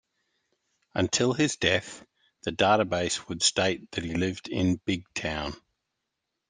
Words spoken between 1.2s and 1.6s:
his